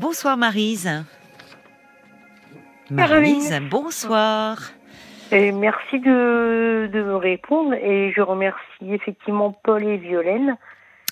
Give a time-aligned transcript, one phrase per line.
[0.00, 0.90] Bonsoir Marise.
[2.90, 4.56] Marise, bonsoir.
[5.30, 8.58] Et merci de, de me répondre et je remercie
[8.88, 10.56] effectivement Paul et Violaine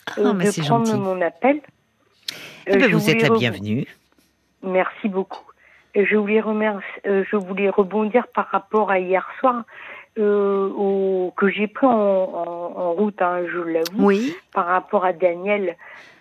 [0.06, 0.95] Ah, euh, de prendre gentil.
[0.98, 1.61] mon appel.
[2.66, 3.87] Eh Euh, ben, je vous êtes la bienvenue.
[4.62, 5.45] Merci beaucoup.
[5.95, 6.43] Je voulais
[7.07, 9.65] euh, je voulais rebondir par rapport à hier soir
[10.19, 14.35] euh, au, que j'ai pris en, en, en route, hein, je l'avoue, Oui.
[14.53, 15.77] par rapport à Daniel,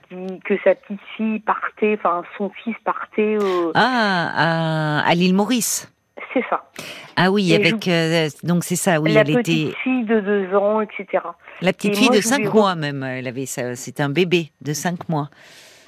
[0.10, 5.33] qui, que sa petite fille partait, enfin son fils partait, euh, Ah, à, à l'île
[5.36, 5.92] Maurice.
[6.33, 6.70] c'est ça.
[7.16, 9.00] Ah oui, Et avec euh, donc c'est ça.
[9.02, 9.39] Oui, la elle petite
[9.70, 11.24] était fille de deux ans, etc.
[11.61, 13.04] la petite Et fille moi, de je 5 voulais re- mois même.
[13.04, 13.46] Elle avait.
[13.46, 15.30] C'était un bébé de 5 mois.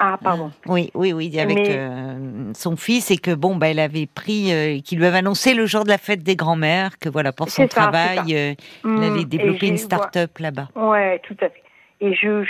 [0.02, 0.50] Ah, pardon.
[0.66, 4.50] Oui, oui, oui, avec Mais- euh, son fils et que bon, bah, elle avait pris,
[4.50, 7.50] euh, qu'il lui avait annoncé le jour de la fête des grands-mères que voilà pour
[7.50, 10.68] son ça, travail, euh, il avait et développé j'ai- une start-up là-bas.
[10.74, 11.62] Ouais, tout à fait.
[12.00, 12.44] Et je,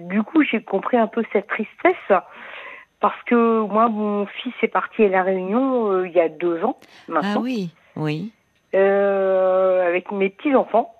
[0.00, 2.12] du coup, j'ai compris un peu cette tristesse
[3.00, 6.62] parce que moi, mon fils est parti à la Réunion euh, il y a deux
[6.62, 6.78] ans
[7.08, 8.30] Ah maintenant, oui, oui,
[8.74, 10.94] euh, avec mes petits enfants.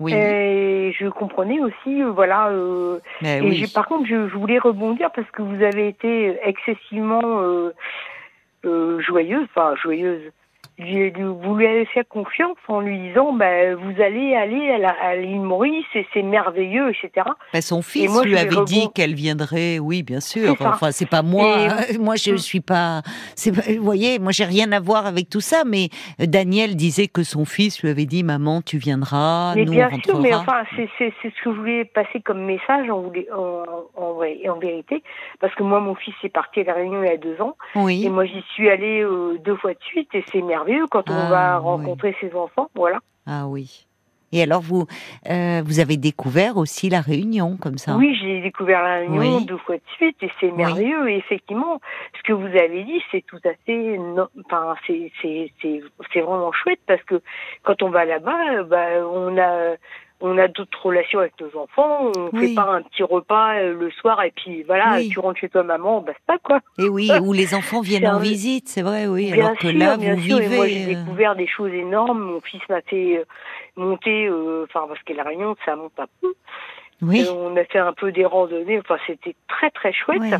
[0.00, 0.12] oui.
[0.12, 2.48] Et je comprenais aussi, euh, voilà.
[2.48, 3.66] euh, mais et oui.
[3.72, 7.22] par contre, je, je voulais rebondir parce que vous avez été excessivement
[8.64, 10.32] euh, joyeuse, enfin joyeuse.
[10.78, 15.40] J'ai- Vous lui avez fait confiance en lui disant, bah, vous allez aller à l'île
[15.40, 17.26] Maurice et c'est merveilleux, etc.
[17.52, 20.56] Bah, son fils moi, lui je avait dit qu'elle viendrait, oui, bien sûr.
[20.60, 21.44] Enfin, c'est pas moi.
[21.60, 21.76] Et- hein.
[22.00, 22.38] Moi, je Mm.
[22.38, 23.02] suis pas.
[23.46, 25.62] Vous voyez, moi, j'ai rien à voir avec tout ça.
[25.64, 29.88] Mais Daniel disait que son fils lui avait dit, maman, tu viendras, mais nous bien
[29.92, 33.62] on sûr, mais enfin, c'est ce que je voulais passer comme message en, en,
[33.96, 35.02] en, en vérité,
[35.40, 37.56] parce que moi, mon fils est parti à la Réunion il y a deux ans,
[37.76, 38.04] oui.
[38.04, 41.14] et moi, j'y suis allée euh, deux fois de suite, et c'est merveilleux quand on
[41.26, 41.64] Ah, va oui.
[41.64, 42.98] rencontrer ses enfants, voilà.
[43.26, 43.86] Ah oui.
[44.32, 44.86] Et alors, vous,
[45.30, 47.96] euh, vous avez découvert aussi la Réunion comme ça?
[47.96, 49.46] Oui, j'ai découvert la Réunion Oui.
[49.46, 51.08] deux fois de suite et c'est merveilleux.
[51.08, 51.80] Et effectivement,
[52.18, 56.20] ce que vous avez dit, c'est tout à fait, no- enfin, c'est c'est c'est c'est
[56.20, 57.22] vraiment chouette parce que
[57.62, 59.76] quand on va là-bas, euh, bah, on a
[60.26, 62.10] on a d'autres relations avec nos enfants.
[62.16, 62.54] On Oui.
[62.54, 65.10] pas un petit repas euh, le soir et puis voilà, Oui.
[65.10, 66.60] tu rentres chez toi, maman, basta quoi.
[66.78, 69.30] Et oui, où les enfants viennent en visite, c'est vrai, oui.
[69.32, 70.40] Bien alors que sûr, là, bien vous sûr.
[70.40, 72.20] Et moi, j'ai euh, découvert des choses énormes.
[72.20, 73.24] Mon fils m'a fait euh,
[73.76, 75.92] monter, euh, enfin parce que la Réunion, ça monte
[76.22, 76.32] peu.
[77.02, 77.26] Oui.
[77.30, 78.78] On a fait un peu des randonnées.
[78.80, 80.20] Enfin, c'était très très chouette.
[80.22, 80.30] oui.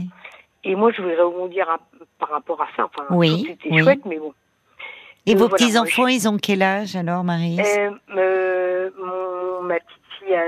[0.67, 1.79] Et moi, je voudrais rebondir à-
[2.19, 2.87] par rapport à ça.
[2.87, 3.83] Enfin, Oui, tout était oui.
[3.83, 4.33] chouette, mais bon.
[5.27, 9.77] Et vos voilà, petits enfants, ils ont quel âge alors, Marie Euh, euh, mon, ma
[9.81, 10.45] petite fille a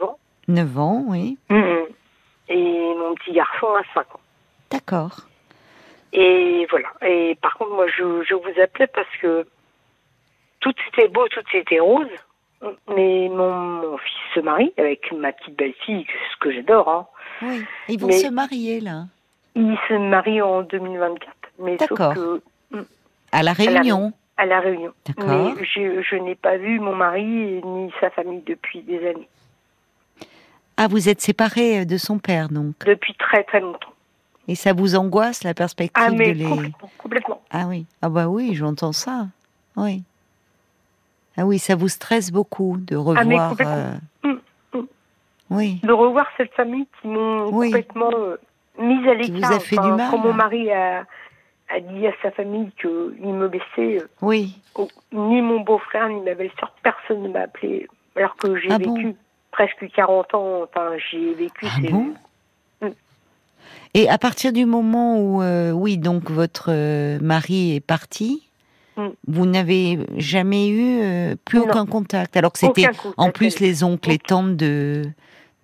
[0.00, 0.18] 9 ans.
[0.48, 1.36] 9 ans, oui.
[1.50, 1.84] Mhm.
[2.48, 4.20] Et mon petit garçon a 5 ans.
[4.70, 5.16] D'accord.
[6.12, 6.88] Et voilà.
[7.04, 9.44] Et par contre, moi, je, je vous appelais parce que
[10.60, 12.06] tout était beau, tout était rose.
[12.88, 16.88] Mais mon, mon fils se marie avec ma petite belle-fille, ce que j'adore.
[16.88, 17.06] Hein.
[17.42, 17.64] Oui.
[17.88, 19.04] Ils vont Mais- se marier là,
[19.56, 21.34] Il se marie en 2024.
[21.58, 22.14] Mais sauf D'accord.
[22.14, 22.42] que
[23.34, 24.12] à la Réunion.
[24.36, 24.92] à la Réunion.
[25.18, 27.24] Mais je, je n'ai pas vu mon mari
[27.64, 29.28] ni sa famille depuis des années.
[30.76, 32.74] Ah, vous êtes séparés euh, de son père donc.
[32.84, 33.90] Depuis très très longtemps.
[34.48, 36.48] Et ça vous angoisse la perspective Ah mais de les.
[36.48, 37.42] complètement, complètement.
[37.50, 37.86] Ah oui.
[38.02, 39.26] Ah bah oui, j'entends ça.
[39.76, 40.02] Oui.
[41.36, 43.48] Ah oui, ça vous stresse beaucoup de Ah, mais revoir.
[43.50, 43.74] complètement.
[43.74, 44.86] euh, Mm, mm.
[45.50, 45.80] Oui.
[45.82, 47.66] De revoir cette famille qui m'ont Oui.
[47.70, 48.36] complètement euh,
[48.78, 49.52] mise à Qui vous l'écart.
[49.52, 50.10] a fait du mal.
[50.10, 51.04] Quand mon mari a,
[51.74, 54.56] a dit à sa famille qu'il me laissait, euh, Oui.
[54.76, 57.86] oh, ni mon beau-frère ni ma belle-sœur, personne ne m'a appelé.
[58.16, 59.14] Alors que j'ai Ah bon vécu
[59.50, 62.14] presque 40 ans, enfin j'ai vécu Ah bon
[62.80, 62.88] Mm.
[63.94, 68.48] Et à partir du moment où, euh, oui, donc votre euh, mari est parti,
[68.96, 69.08] Mm.
[69.26, 71.64] vous n'avez jamais eu euh, plus Non.
[71.66, 72.86] aucun contact, alors que c'était
[73.16, 75.02] en plus les oncles et tantes de,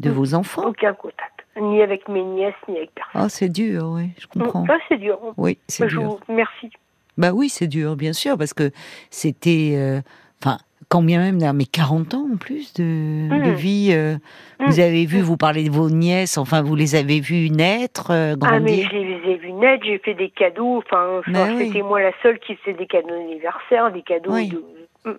[0.01, 0.13] de Mm.
[0.13, 0.67] vos enfants?
[0.67, 1.30] Aucun contact.
[1.61, 3.23] Ni avec mes nièces, ni avec personne.
[3.25, 4.65] Oh, c'est dur, oui, je comprends.
[4.67, 5.19] Ça, c'est dur.
[5.37, 6.03] Oui, c'est Je dur.
[6.09, 6.71] vous remercie.
[7.19, 8.71] Bah oui, c'est dur, bien sûr, parce que
[9.11, 10.01] c'était, euh,
[10.43, 13.55] enfin, quand bien même, mais 40 ans en plus de, de Mm.
[13.55, 13.89] vie.
[13.93, 14.17] euh,
[14.59, 14.67] Mm.
[14.67, 18.35] Vous avez vu, vous parlez de vos nièces, enfin, vous les avez vues naître, euh,
[18.43, 18.89] Ah, mais grandir.
[18.91, 20.79] je les ai vus naître, j'ai fait des cadeaux.
[20.79, 21.67] Enfin, oui.
[21.67, 24.49] c'était moi la seule qui faisait des cadeaux d'anniversaire, des cadeaux Oui.
[24.49, 24.65] de.
[25.05, 25.15] Mm.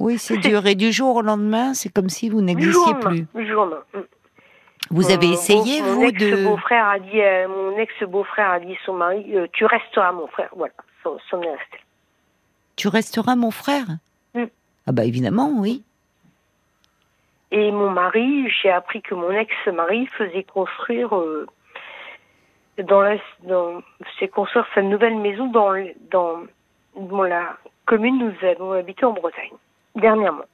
[0.00, 0.66] Oui, c'est dur.
[0.66, 3.26] Et du jour au lendemain, c'est comme si vous n'existiez plus.
[3.34, 4.06] du jour au lendemain.
[4.90, 6.26] Vous avez Mon essayé, mon vous, de...
[6.26, 10.26] ex-beau-frère a dit, à- mon ex-beau-frère a dit à son mari, euh, tu resteras mon
[10.28, 10.50] frère.
[10.54, 10.72] Voilà,
[11.02, 11.78] ça, ça m'est resté.
[12.76, 13.86] Tu resteras mon frère
[14.34, 14.44] Mm.
[14.88, 15.84] Ah bah évidemment, oui.
[17.52, 21.46] Et mon mari, j'ai appris que mon ex-mari faisait construire euh,
[22.82, 23.80] dans la, dans,
[24.18, 25.72] c'est construire sa nouvelle maison dans,
[26.10, 26.40] dans,
[26.96, 29.52] dans la commune où nous avons habité en Bretagne
[29.94, 30.44] dernièrement.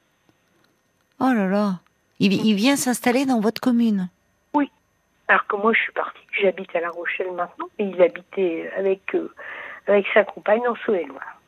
[1.20, 1.80] Oh là là.
[2.18, 4.10] Il, il vient s'installer dans votre commune
[5.30, 9.14] Alors que moi, je suis partie, j'habite à La Rochelle maintenant, et il habitait avec,
[9.14, 9.32] euh,
[9.86, 11.40] avec sa compagne en Saône-et-Loire.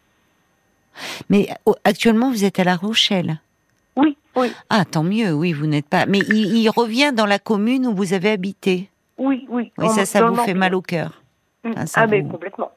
[1.29, 3.40] Mais oh, actuellement, vous êtes à La Rochelle?
[3.96, 4.52] Oui, oui.
[4.70, 6.06] Ah, tant mieux, oui, vous n'êtes pas.
[6.06, 8.88] Mais il, il revient dans la commune où vous avez habité?
[9.19, 9.73] Oui, oui.
[9.76, 11.20] Oui, ça, ça vous fait mal au cœur.
[11.64, 11.73] Mm.
[11.96, 12.70] Ah, mais complètement.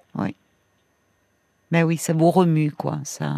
[1.71, 2.97] Ben oui, ça vous remue, quoi.
[3.03, 3.33] Ça.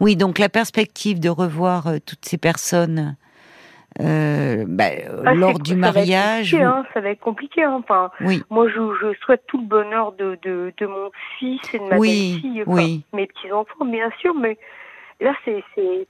[0.00, 3.16] Oui, donc la perspective de revoir euh, toutes ces personnes
[4.00, 6.50] euh, euh, Ah, lors du ça va être mariage.
[6.50, 7.62] compliqué, hein, ça va être compliqué.
[7.64, 7.76] hein.
[7.82, 11.78] Enfin, Oui, moi, je, je souhaite tout le bonheur de, de, de mon fils et
[11.78, 13.02] de ma Oui, belle-fille, enfin, oui.
[13.12, 14.58] mes petits-enfants, bien sûr, mais
[15.20, 15.62] là, c'est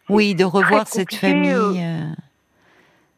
[0.09, 1.51] oui, de revoir cette famille.
[1.53, 2.13] euh, euh,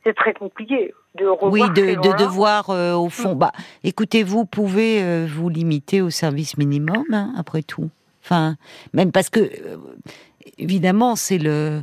[0.04, 3.34] c'est très compliqué de revoir Oui, de, ces de devoir, euh, au fond.
[3.34, 3.38] Mm.
[3.38, 3.52] Bah,
[3.84, 7.90] écoutez, vous pouvez vous limiter au service minimum, hein, après tout.
[8.22, 8.56] Enfin,
[8.92, 9.40] même parce que,
[10.58, 11.82] évidemment, c'est le.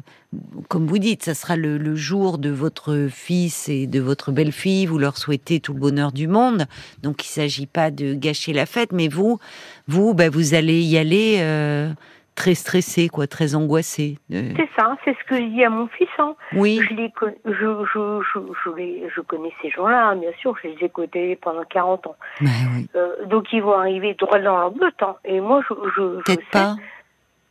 [0.67, 4.85] Comme vous dites, ça sera le, le jour de votre fils et de votre belle-fille.
[4.85, 6.65] Vous leur souhaitez tout le bonheur du monde.
[7.01, 9.39] Donc, il s'agit pas de gâcher la fête, mais vous,
[9.87, 11.89] vous, bah, vous allez y aller euh,
[12.35, 14.17] très stressé, quoi, très angoissé.
[14.33, 16.09] Euh, C'est ça, c'est ce que je dis à mon fils.
[16.19, 16.35] Hein.
[16.51, 17.51] oui, Je, les con- je,
[17.93, 21.37] je, je, je, les- je connais ces gens-là, hein, bien sûr, je les ai côtoyés
[21.37, 22.15] pendant 40 ans.
[22.41, 22.89] bah oui.
[22.97, 25.01] Euh, donc ils vont arriver droit dans leur botte.
[25.01, 25.15] Hein.
[25.23, 26.75] Et moi, je, je, peut-être pas.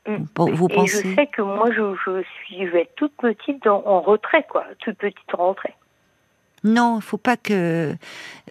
[0.07, 3.67] Vous et pensez je sais que moi, je, je suis, je vais être toute petite
[3.67, 5.75] en retrait, quoi, toute petite en retrait.
[6.65, 7.95] Non, il faut pas que.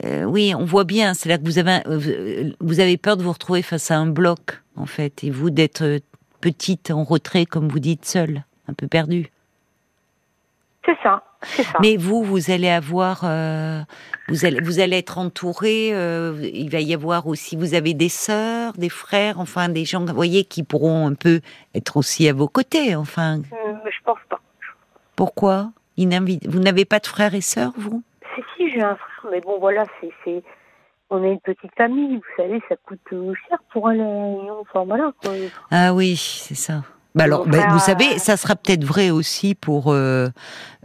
[0.04, 1.16] euh, oui, on voit bien.
[1.16, 4.06] C'est là que vous avez, euh, vous avez peur de vous retrouver face à un
[4.06, 6.00] bloc, en fait, et vous d'être euh,
[6.40, 9.32] petite en retrait, comme vous dites, seule, un peu perdue.
[10.86, 11.78] C'est ça, ça.
[11.82, 13.82] Mais vous, vous allez avoir, euh,
[14.28, 15.90] vous allez, vous allez être entouré.
[15.94, 20.04] euh, il va y avoir aussi, vous avez des sœurs, des frères, enfin des gens,
[20.06, 21.42] vous voyez, qui pourront un peu
[21.76, 22.96] être aussi à vos côtés.
[22.96, 24.40] Enfin, Euh, je pense pas.
[25.16, 25.72] pourquoi?
[25.98, 28.02] Vous n'avez pas de frères et sœurs, vous?
[28.36, 30.44] Si, si, j'ai un frère, mais bon, voilà, c'est,
[31.12, 35.12] on est une petite famille, vous savez, ça coûte cher pour aller à enfin voilà,
[35.22, 35.32] quoi.
[35.70, 36.82] Ah oui, c'est ça.
[37.16, 40.30] Bah alors, bah, vous euh, savez, ça sera peut-être vrai aussi pour euh,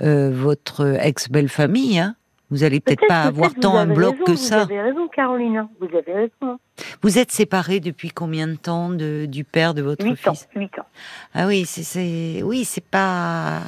[0.02, 1.98] euh, votre ex-belle-famille.
[1.98, 2.14] Hein
[2.50, 4.62] vous allez peut-être pas avoir vous tant un bloc raison, que Vous ça.
[4.62, 6.58] avez raison, Carolina, vous avez raison.
[7.02, 10.48] Vous êtes séparés depuis combien de temps de, du père de votre 8 ans, fils
[10.56, 10.86] 8 ans.
[11.34, 13.60] Ah oui, c'est, oui, c'est pas.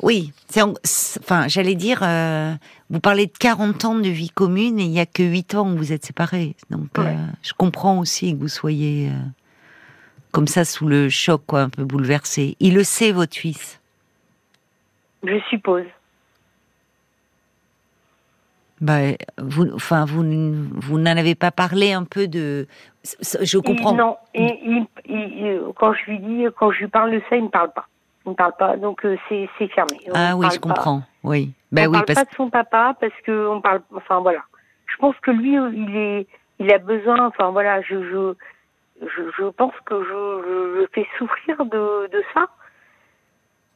[0.00, 2.54] Oui, c'est, en- c'est- enfin, j'allais dire, euh,
[2.88, 5.72] vous parlez de 40 ans de vie commune et il y a que 8 ans
[5.72, 6.54] que vous êtes séparés.
[6.70, 7.16] Donc, euh, Ouais.
[7.42, 9.12] je comprends aussi que vous soyez euh,
[10.38, 12.56] comme ça sous le choc, quoi, un peu bouleversé.
[12.60, 13.80] Il le sait, votre fils.
[15.24, 15.82] Je suppose.
[18.80, 18.98] Bah,
[19.38, 22.68] vous, enfin, vous, vous n'en avez pas parlé un peu de.
[23.42, 23.94] Je comprends.
[23.94, 27.48] Non, et, il- quand je lui dis, quand je lui parle de ça, il me
[27.48, 27.88] parle pas.
[28.24, 29.98] Il me parle pas, donc euh, c'est, fermé.
[30.06, 30.68] On ah oui, je pas.
[30.68, 31.02] comprends.
[31.24, 31.50] Oui.
[31.72, 33.80] Bah on oui, parle parce pas de son papa parce que on parle.
[33.92, 34.42] Enfin voilà.
[34.86, 36.26] Je pense que lui, euh, il est,
[36.60, 37.26] il a besoin.
[37.26, 38.34] Enfin voilà, je, je,
[39.02, 42.46] je, je pense que je, je, fais souffrir de, de ça.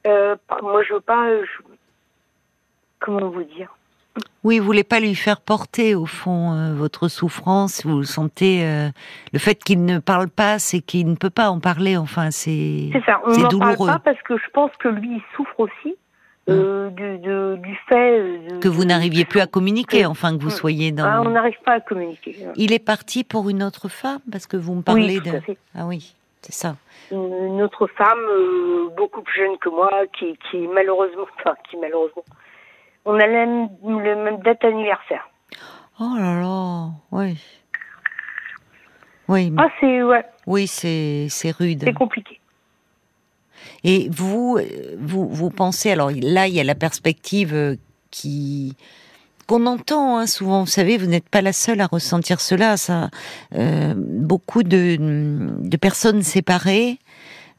[0.07, 1.29] Euh, moi, je veux pas.
[1.45, 1.63] je-
[3.01, 3.75] comment vous dire?
[4.45, 7.87] Oui, vous voulez pas lui faire porter au fond euh, votre souffrance.
[7.87, 8.65] Vous sentez.
[8.67, 8.89] euh,
[9.33, 11.97] le fait qu'il ne parle pas, c'est qu'il ne peut pas en parler.
[11.97, 12.91] Enfin, c'est.
[12.93, 13.21] C'est ça.
[13.25, 13.87] On n'en douloureux.
[13.87, 15.97] parle pas parce que je pense que lui, il souffre aussi
[16.49, 20.03] euh, du, de- du fait de- Que vous n'arriviez plus à communiquer.
[20.03, 20.63] que- Enfin, que vous Mm.
[20.63, 21.05] soyez dans.
[21.05, 22.37] Ah, on n'arrive pas à communiquer.
[22.57, 25.37] Il est parti pour une autre femme parce que vous me parlez oui, tout de.
[25.37, 25.57] à fait.
[25.75, 26.77] Ah oui, c'est ça.
[27.13, 31.77] une, une autre femme euh, beaucoup plus jeune que moi qui, qui malheureusement, enfin qui
[31.77, 32.25] malheureusement,
[33.05, 35.29] on a la même, le même date anniversaire.
[36.01, 37.39] Oh là là, oui.
[39.29, 41.83] Oui, Ah c'est ouais, oui, c'est c'est rude.
[41.85, 42.41] c'est compliqué.
[43.85, 47.77] Et vous, euh, vous, vous pensez, alors là, il y a la perspective euh,
[48.11, 48.75] qui
[49.47, 50.61] qu'on entend hein, souvent.
[50.61, 52.77] Vous savez, vous n'êtes pas la seule à ressentir cela.
[52.77, 53.11] Ça,
[53.57, 54.97] euh, beaucoup de,
[55.61, 56.99] de personnes séparées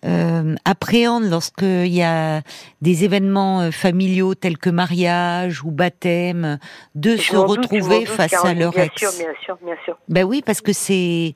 [0.06, 2.42] euh, appréhendent lorsqu'il y a
[2.82, 6.60] des événements euh, familiaux tels que mariage ou baptême,
[6.96, 8.96] de se retrouver doute, face à leur bien ex.
[9.00, 9.98] sûr, bien sûr, bien sûr.
[10.10, 11.34] Ben oui, parce que c'est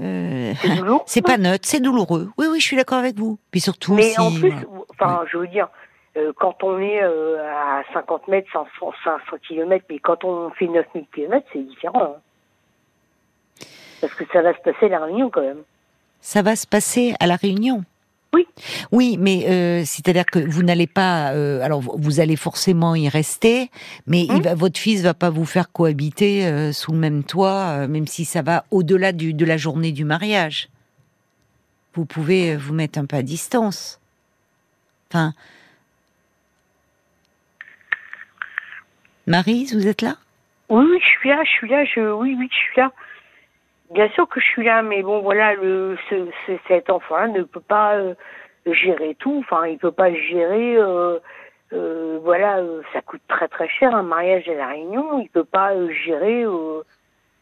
[0.00, 0.52] euh,
[1.06, 2.30] C'est pas neutre, c'est douloureux.
[2.38, 3.38] Oui, oui, je suis d'accord avec vous.
[3.50, 4.52] Puis surtout, Mais si, en plus,
[4.90, 5.68] enfin, je veux dire,
[6.16, 10.66] euh, quand on est euh, à 50 mètres, 500, 500 km, mais quand on fait
[10.66, 12.02] 9000 km, c'est différent.
[12.16, 13.64] hein.
[14.00, 15.62] Parce que ça va se passer la réunion quand même.
[16.20, 17.82] ça va se passer à la réunion.
[18.34, 18.46] Oui.
[18.92, 21.32] Oui, mais euh, c'est-à-dire que vous n'allez pas.
[21.32, 23.70] euh, alors, vous- allez forcément y rester,
[24.06, 24.42] mais il Hum.
[24.42, 28.24] va, votre fils va pas vous faire cohabiter euh, sous le même toit, même si
[28.24, 30.68] ça va au-delà de la journée du mariage.
[31.94, 33.98] Vous pouvez vous mettre un peu à distance.
[35.10, 35.32] Enfin.
[39.26, 40.16] Marise, vous êtes là?
[40.68, 42.92] Oui, oui, je suis là, je suis là, je, oui, oui, je suis là.
[43.92, 46.14] Bien sûr que je suis là, mais bon, voilà, le, ce,
[46.66, 48.14] cet enfant ne peut pas euh,
[48.66, 49.38] gérer tout.
[49.38, 50.76] Enfin, il peut pas gérer.
[50.76, 51.18] Euh,
[51.72, 52.60] euh, voilà,
[52.92, 55.20] ça coûte très très cher un mariage à la Réunion.
[55.20, 55.72] Il peut pas
[56.04, 56.44] gérer.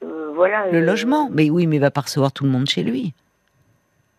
[0.03, 0.71] voilà.
[0.71, 3.13] Le logement, mais oui, mais il va pas recevoir tout le monde chez lui.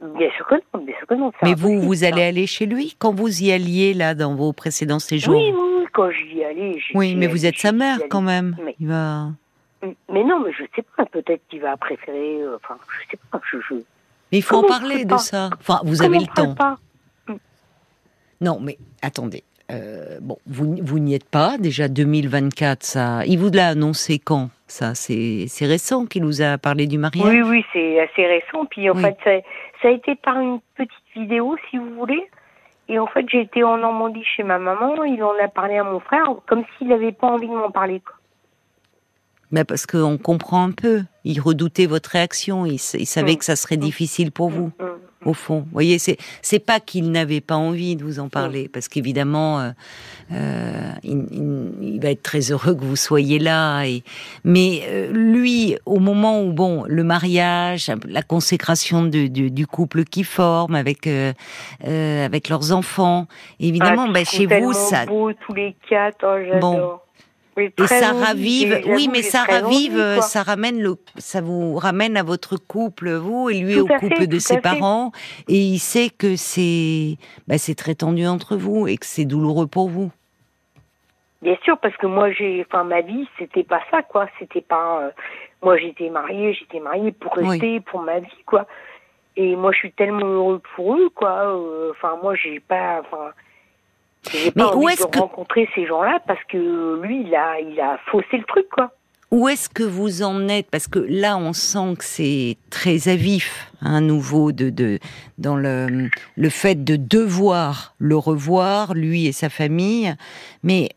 [0.01, 1.31] Bien sûr que non, bien sûr que non.
[1.41, 2.96] Mais vous, vous allez aller chez lui?
[3.00, 5.36] Quand vous y alliez là dans vos précédents séjours?
[5.36, 6.77] Oui, oui, quand j'y allais.
[6.93, 8.55] Oui, mais vous êtes sa mère quand même.
[8.63, 8.75] Mais...
[8.79, 9.29] Il va.
[9.84, 11.05] Mais non, mais je sais pas.
[11.05, 12.41] Peut-être qu'il va préférer.
[12.41, 13.39] Euh, enfin, je sais pas.
[13.51, 13.57] Je,
[14.31, 15.50] Mais il faut en parler de ça.
[15.60, 16.55] Enfin, vous avez le temps.
[16.55, 16.77] Pas
[18.41, 19.43] non, mais attendez.
[19.69, 21.57] Euh, bon, vous, vous n'y êtes pas.
[21.57, 23.25] Déjà 2024, ça.
[23.25, 27.27] Il vous l'a annoncé quand Ça, c'est récent qu'il vous a parlé du mariage?
[27.27, 28.65] Oui, oui, c'est assez récent.
[28.65, 29.31] Puis en fait, ça,
[29.81, 32.29] ça, a été par une petite vidéo, si vous voulez.
[32.89, 35.03] Et en fait, j'ai été en Normandie chez ma maman.
[35.03, 38.00] Il en a parlé à mon frère, comme s'il n'avait pas envie de m'en parler.
[38.00, 38.16] Quoi.
[39.51, 41.04] Mais parce qu'on comprend un peu.
[41.24, 42.66] Il redoutait votre réaction.
[42.66, 43.38] Il, savait mm.
[43.38, 43.82] que ça serait mm.
[43.82, 45.27] difficile pour vous, mm.
[45.27, 45.60] au fond.
[45.60, 49.60] Vous voyez, c'est c'est pas qu'il n'avait pas envie de vous en parler, parce qu'évidemment,
[49.60, 49.72] euh,
[50.34, 53.84] euh, il, va être très heureux que vous soyez là.
[53.86, 54.04] Et
[54.44, 60.25] mais euh, lui, au moment où bon, le mariage, la consécration de, du couple qui
[60.25, 61.08] forme avec
[61.82, 63.27] avec leurs enfants,
[63.62, 65.06] évidemment, ah, bah, chez vous, ça.
[65.06, 67.06] Beau, tous les quatre, oh, j'adore
[67.57, 72.57] et ça ravive, oui, mais ça ravive, ça ramène le, ça vous ramène à votre
[72.57, 75.11] couple, vous et lui au couple de ses parents,
[75.47, 79.67] et il sait que c'est, bah, c'est très tendu entre vous et que c'est douloureux
[79.67, 80.11] pour vous.
[81.41, 84.27] Bien sûr, parce que moi j'ai, enfin ma vie, c'était pas ça, quoi.
[84.39, 85.11] C'était pas, euh,
[85.61, 88.65] moi j'étais mariée, j'étais mariée pour rester, pour ma vie, quoi.
[89.35, 91.55] Et moi je suis tellement heureux pour eux, quoi.
[91.55, 93.31] Euh, enfin moi j'ai pas, enfin
[94.31, 95.19] j'ai pas envie de que...
[95.19, 98.91] rencontrer ces gens-là parce que lui, il a, il a faussé le truc, quoi.
[99.29, 100.69] Où est-ce que vous en êtes?
[100.71, 105.00] Parce que là, on sent que c'est très avif, un hein, nouveau, de, de,
[105.38, 110.15] dans le, le fait de devoir le revoir, lui et sa famille.
[110.63, 110.91] Mais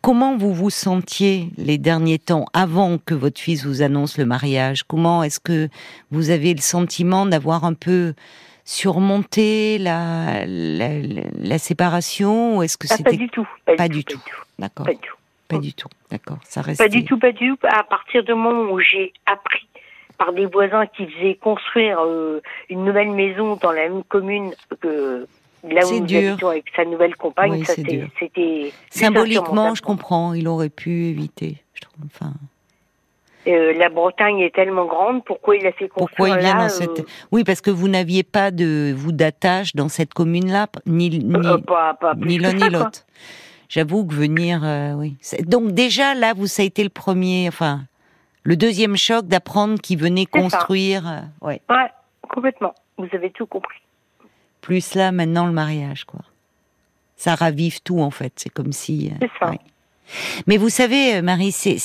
[0.00, 4.82] comment vous vous sentiez les derniers temps, avant que votre fils vous annonce le mariage?
[4.82, 5.68] Comment est-ce que
[6.10, 8.14] vous avez le sentiment d'avoir un peu
[8.64, 14.20] surmonter la, la, séparation ou est-ce que c'était pas du tout pas, du, tout,
[14.58, 14.86] d'accord.
[14.86, 15.16] Pas du tout.
[15.48, 15.88] Pas du tout.
[16.10, 16.38] D'accord.
[16.44, 17.66] Ça reste pas du tout pas du tout.
[17.66, 19.66] À partir du moment où j'ai appris
[20.16, 25.26] par des voisins qui faisaient construire euh, une nouvelle maison dans la même commune que
[25.64, 26.36] là où dur.
[26.40, 30.34] nous avec sa nouvelle compagne c'était symboliquement je comprends.
[30.34, 32.04] Il aurait pu éviter je trouve.
[32.06, 32.32] Enfin
[33.46, 36.68] euh, la Bretagne est tellement grande, pourquoi il a fait construire pourquoi il vient dans
[36.68, 37.00] cette...
[37.00, 41.34] Euh, oui, parce que vous n'aviez pas de vous d'attache dans cette commune-là, ni ni,
[41.34, 43.04] euh, pas, pas ni l'un ni l'autre.
[43.68, 44.62] J'avoue que venir,
[44.96, 45.16] oui.
[45.44, 47.80] Donc déjà là, vous ça a été le premier, enfin,
[48.44, 51.24] le deuxième choc d'apprendre qu'il venait construire.
[51.40, 51.60] ouais.
[51.68, 51.90] ouais,
[52.28, 52.74] complètement.
[52.98, 53.80] Vous avez tout compris.
[54.60, 56.20] Plus là, maintenant le mariage, quoi.
[57.16, 58.34] Ça ravive tout en fait.
[58.36, 59.12] C'est comme si.
[59.20, 59.52] c'est ça.
[60.46, 61.78] Mais vous savez, Marie, c'est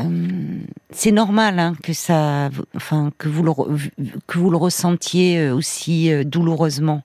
[0.00, 0.58] euh,
[0.90, 3.52] c'est normal hein, que ça, enfin que vous le
[4.26, 7.02] que vous le ressentiez euh, aussi euh, douloureusement.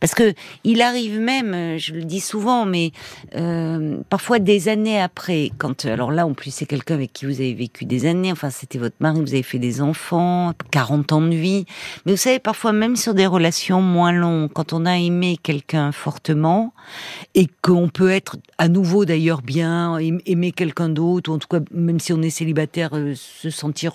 [0.00, 0.34] Parce que
[0.64, 2.92] il arrive même, euh, je le dis souvent, mais
[3.34, 7.40] euh, parfois des années après, quand alors là en plus c'est quelqu'un avec qui vous
[7.40, 11.20] avez vécu des années, enfin c'était votre mari, vous avez fait des enfants, 40 ans
[11.20, 11.66] de vie,
[12.04, 15.92] mais vous savez parfois même sur des relations moins longues, quand on a aimé quelqu'un
[15.92, 16.72] fortement
[17.34, 21.60] et qu'on peut être à nouveau d'ailleurs bien aimer quelqu'un d'autre, ou en tout cas
[21.72, 23.94] même si on est célibataire, euh, se sentir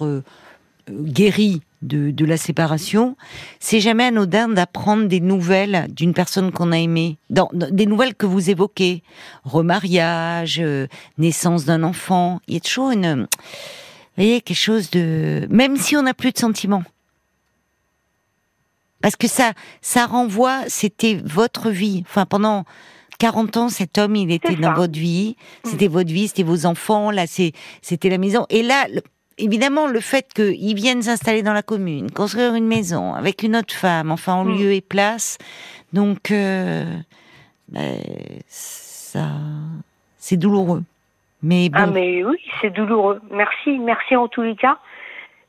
[0.89, 3.17] guéri de, la séparation,
[3.59, 8.25] c'est jamais anodin d'apprendre des nouvelles d'une personne qu'on a aimée, dans, des nouvelles que
[8.25, 9.03] vous évoquez,
[9.43, 10.87] remariage, euh,
[11.17, 12.39] naissance d'un enfant.
[12.47, 13.27] Il y a toujours une, vous
[14.15, 16.83] voyez, quelque chose de, même si on n'a plus de sentiments.
[19.01, 22.03] Parce que ça, ça renvoie, c'était votre vie.
[22.07, 22.63] Enfin, pendant
[23.19, 25.35] 40 ans, cet homme, il était dans votre vie.
[25.65, 25.91] C'était mm.
[25.91, 28.45] votre vie, c'était vos enfants, là, c'était la maison.
[28.49, 28.87] Et là,
[29.37, 33.73] évidemment, le fait qu'ils viennent s'installer dans la commune, construire une maison avec une autre
[33.73, 34.57] femme, enfin en mm.
[34.57, 35.37] lieu et place,
[35.91, 36.83] donc euh,
[37.69, 37.97] ben,
[38.47, 39.27] ça,
[40.17, 40.83] c'est douloureux.
[41.41, 43.19] Mais Ah mais oui, c'est douloureux.
[43.31, 44.77] Merci, merci en tous les cas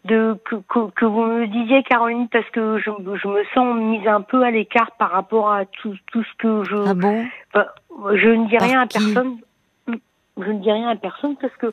[0.05, 4.21] de que, que, vous me disiez Caroline parce que je, je me sens mise un
[4.21, 7.25] peu à l'écart par rapport à tout, tout ce que je ah bon?
[7.55, 9.39] Je ne dis rien à personne
[10.37, 11.73] je ne dis rien à personne parce que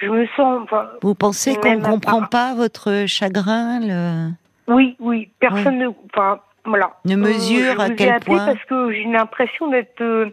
[0.00, 0.68] je me sens.
[1.02, 4.30] Vous pensez qu'on ne comprend pas votre chagrin le...
[4.66, 5.30] Oui, oui.
[5.40, 5.88] Personne ne.
[6.12, 6.92] Enfin, voilà.
[7.04, 8.46] Ne mesure à quel point.
[8.46, 10.00] Parce que j'ai l'impression d'être.
[10.00, 10.30] Euh,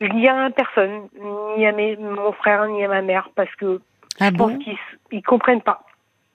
[0.00, 1.08] Je rien à personne,
[1.56, 3.80] ni à mes, mon frère, ni à ma mère, parce que
[4.20, 4.78] ah je bon pense qu'ils
[5.12, 5.84] ils comprennent pas.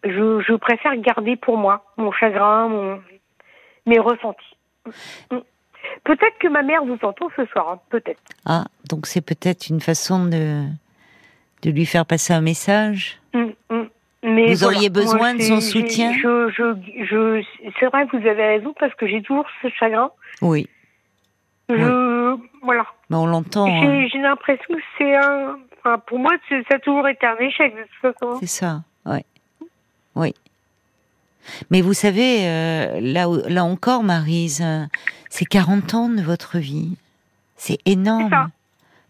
[0.03, 3.01] Je, je préfère garder pour moi mon chagrin, mon,
[3.85, 4.57] mes ressentis.
[5.31, 5.37] Mm.
[6.03, 8.21] Peut-être que ma mère vous entend ce soir, hein, peut-être.
[8.45, 10.63] Ah, donc c'est peut-être une façon de,
[11.63, 13.83] de lui faire passer un message Mm, mm.
[14.25, 17.43] Mais Vous voilà, auriez besoin moi, de son soutien je, je, je,
[17.79, 20.11] C'est vrai, vous avez raison, parce que j'ai toujours ce chagrin.
[20.41, 20.67] Oui,
[21.69, 22.85] Je, voilà.
[23.09, 23.65] mais on l'entend.
[23.65, 23.81] hein.
[23.81, 25.57] J'ai j'ai l'impression que c'est un.
[25.79, 28.37] Enfin, pour moi, c'est- ça a toujours été un échec, de toute façon.
[28.39, 29.19] C'est ça, oui.
[30.15, 30.33] Oui.
[31.71, 34.85] Mais vous savez, euh, là, là encore, Marise, euh,
[35.29, 36.95] c'est 40 ans de votre vie.
[37.57, 38.29] C'est énorme.
[38.29, 38.47] C'est ça.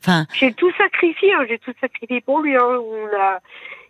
[0.03, 2.55] Enfin, J'ai tout sacrifié, hein, j'ai tout sacrifié pour lui.
[2.57, 2.61] Hein.
[2.61, 3.39] On a,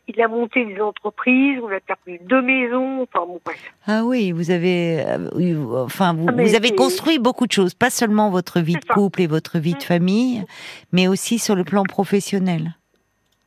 [0.08, 3.74] il a monté des entreprises, on a perdu deux maisons, enfin bon, bref.
[3.88, 7.90] ah oui, vous avez, euh, enfin, vous, Ah, vous avez construit beaucoup de choses, pas
[7.90, 8.94] seulement votre vie de ça.
[8.94, 9.82] couple et votre vie de Mm.
[9.82, 10.46] famille,
[10.92, 12.76] mais aussi sur le plan professionnel.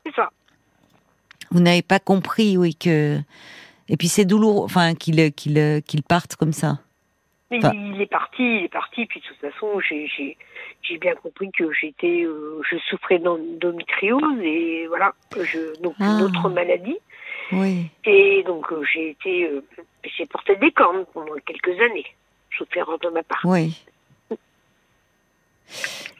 [0.05, 0.31] C'est ça.
[1.53, 3.19] Vous n'avez pas compris, oui, que.
[3.89, 6.81] Et puis c'est douloureux, enfin, qu'il qu'il qu'il parte comme ça.
[7.53, 10.37] Enfin- il est parti, il est parti, puis de toute façon, j'ai,
[10.89, 16.17] j'ai, bien compris que j'étais, euh, je souffrais d'endométriose et voilà, je, donc Ah.
[16.19, 16.99] une autre maladie.
[17.53, 17.87] Oui.
[18.05, 19.65] Et donc euh, j'ai été, euh,
[20.17, 22.07] j'ai porté des cornes pendant quelques années.
[22.71, 23.41] Fais de ma part.
[23.45, 23.77] Oui.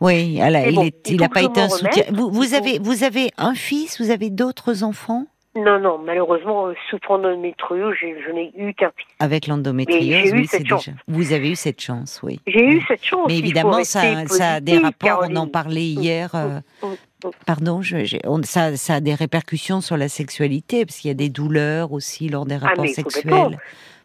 [0.01, 2.05] Oui, alors, il bon, est- il il n'a faut pas été un soutien.
[2.13, 5.27] Vous, vous avez, vous avez un fils, vous avez d'autres enfants?
[5.57, 10.33] Non, non, malheureusement, euh, souffrant d'endométriose, j'ai- je n'ai eu qu'un avec l'endométriose.
[10.33, 10.77] Oui, c'est déjà.
[11.09, 12.41] Vous avez eu cette chance, oui.
[12.47, 13.27] J'ai eu cette chance.
[13.27, 15.21] Mais évidemment, ça, ça a des rapports.
[15.23, 15.51] On en Caroline.
[15.51, 16.35] parlait hier.
[16.35, 16.87] euh, Mm,
[17.27, 17.31] mm.
[17.47, 21.11] Pardon, je, j'ai- on- ça, ça a des répercussions sur la sexualité parce qu'il y
[21.11, 23.23] a des douleurs aussi lors des rapports mais sexuels.
[23.25, 23.59] complètement.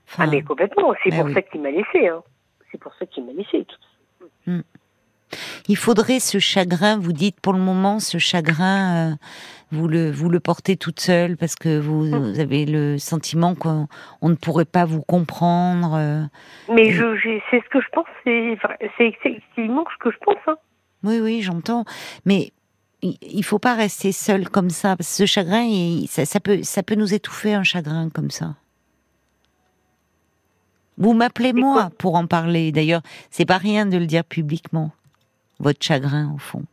[0.07, 0.93] Enfin, Ah, mais complètement.
[1.03, 1.33] C'est bah pour oui.
[1.33, 2.07] ça qu'il m'a laissé.
[2.07, 2.21] Hein.
[2.71, 3.65] C'est pour ça qu'il m'a laissé.
[5.67, 9.15] Il faudrait ce chagrin, vous dites pour le moment, ce chagrin, euh,
[9.71, 12.31] vous le vous le portez toute seule parce que vous, Mm.
[12.33, 13.87] vous avez le sentiment qu'on
[14.21, 15.93] on ne pourrait pas vous comprendre.
[15.95, 16.23] euh.
[16.73, 17.15] Mais je,
[17.49, 18.05] c'est ce que je pense.
[18.23, 18.57] C'est,
[18.99, 20.37] effectivement ce que je pense.
[20.47, 20.57] Hein.
[21.03, 21.85] Oui, oui, j'entends.
[22.25, 22.51] Mais
[23.01, 24.95] il, faut pas rester seul comme ça.
[24.95, 28.29] Parce que ce chagrin, il- ça, ça peut ça peut nous étouffer un chagrin comme
[28.29, 28.55] ça.
[30.97, 32.71] Vous m'appelez moi pour en parler.
[32.71, 34.91] D'ailleurs, c'est pas rien de le dire publiquement.
[35.59, 36.63] Votre chagrin, au fond.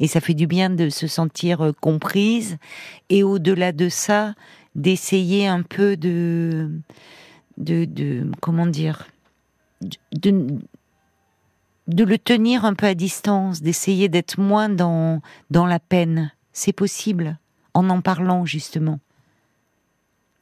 [0.00, 2.58] Et ça fait du bien de se sentir euh, comprise
[3.08, 4.34] et au-delà de ça,
[4.74, 6.70] d'essayer un peu de,
[7.56, 9.06] de, comment dire,
[10.12, 10.58] de,
[11.88, 16.32] le tenir un peu à distance, d'essayer d'être moins dans, dans la peine.
[16.52, 17.38] C'est possible,
[17.74, 19.00] en en parlant justement.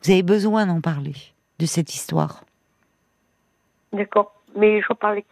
[0.03, 1.14] Vous avez besoin d'en parler,
[1.59, 2.45] de cette histoire.
[3.93, 4.35] D'accord.
[4.57, 5.25] Mais j'en parlais.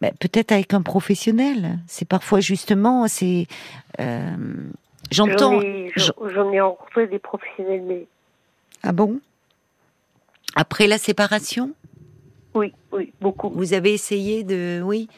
[0.00, 1.78] Ben, Peut-être avec un professionnel.
[1.86, 3.46] C'est parfois justement, c'est.
[4.00, 4.30] euh,
[5.12, 5.60] J'en J'entends.
[5.96, 8.06] j'en- ai rencontré des professionnels, mais
[8.82, 9.20] Ah bon?
[10.56, 11.72] Après la séparation,
[12.54, 13.50] oui, oui, beaucoup.
[13.50, 14.80] vous avez essayé de.
[14.84, 15.08] Oui.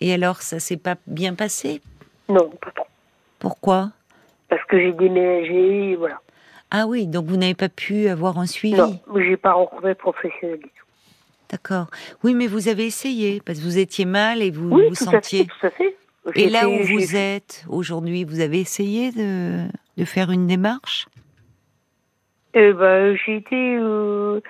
[0.00, 1.80] Et alors, ça s'est pas bien passé?
[2.28, 2.86] Non, pas trop.
[3.38, 3.90] Pourquoi?
[4.48, 6.20] Parce que j'ai déménagé, voilà.
[6.70, 8.76] Ah oui, donc vous n'avez pas pu avoir un suivi?
[8.76, 10.81] Non, j'ai pas rencontré de professionnel du tout.
[11.52, 11.88] D'accord.
[12.24, 15.04] Oui, mais vous avez essayé parce que vous étiez mal et vous Oui, vous tout
[15.04, 15.42] sentiez.
[15.42, 15.96] à fait, tout à fait.
[16.44, 19.66] Et là où vous êtes aujourd'hui, vous avez essayé de,
[19.98, 21.06] de faire une démarche?
[22.56, 24.40] Euh, bah, j'ai été, euh,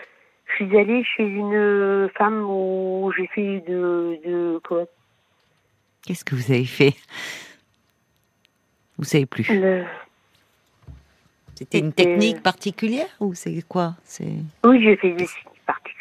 [0.46, 4.86] je suis allée chez une femme où j'ai fait de, de comment,
[6.04, 6.94] Qu'est-ce que vous avez fait?
[8.98, 9.48] Vous savez plus.
[9.48, 9.84] le-
[11.56, 13.94] C'était une technique particulière ou c'est quoi?
[14.04, 14.34] C'est
[14.64, 15.26] oui, j'ai fait des